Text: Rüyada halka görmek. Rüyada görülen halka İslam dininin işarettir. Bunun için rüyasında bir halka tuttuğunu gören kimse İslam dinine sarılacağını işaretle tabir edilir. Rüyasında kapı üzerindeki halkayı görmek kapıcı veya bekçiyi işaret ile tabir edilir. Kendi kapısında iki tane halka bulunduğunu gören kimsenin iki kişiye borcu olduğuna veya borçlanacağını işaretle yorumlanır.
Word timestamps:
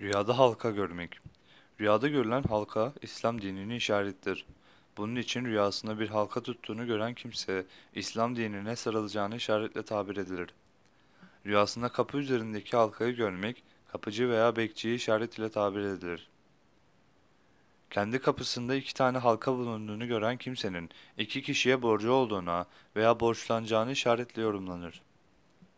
Rüyada 0.00 0.38
halka 0.38 0.70
görmek. 0.70 1.18
Rüyada 1.80 2.08
görülen 2.08 2.42
halka 2.42 2.92
İslam 3.02 3.42
dininin 3.42 3.74
işarettir. 3.74 4.46
Bunun 4.96 5.16
için 5.16 5.44
rüyasında 5.44 6.00
bir 6.00 6.08
halka 6.08 6.42
tuttuğunu 6.42 6.86
gören 6.86 7.14
kimse 7.14 7.66
İslam 7.94 8.36
dinine 8.36 8.76
sarılacağını 8.76 9.36
işaretle 9.36 9.82
tabir 9.82 10.16
edilir. 10.16 10.50
Rüyasında 11.46 11.88
kapı 11.88 12.18
üzerindeki 12.18 12.76
halkayı 12.76 13.16
görmek 13.16 13.62
kapıcı 13.92 14.30
veya 14.30 14.56
bekçiyi 14.56 14.96
işaret 14.96 15.38
ile 15.38 15.50
tabir 15.50 15.80
edilir. 15.80 16.28
Kendi 17.90 18.18
kapısında 18.18 18.74
iki 18.74 18.94
tane 18.94 19.18
halka 19.18 19.52
bulunduğunu 19.52 20.06
gören 20.06 20.36
kimsenin 20.36 20.90
iki 21.18 21.42
kişiye 21.42 21.82
borcu 21.82 22.12
olduğuna 22.12 22.66
veya 22.96 23.20
borçlanacağını 23.20 23.92
işaretle 23.92 24.42
yorumlanır. 24.42 25.02